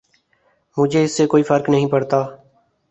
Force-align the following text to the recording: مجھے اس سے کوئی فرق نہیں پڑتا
مجھے 0.77 1.03
اس 1.03 1.17
سے 1.17 1.25
کوئی 1.27 1.43
فرق 1.43 1.69
نہیں 1.69 1.87
پڑتا 1.91 2.21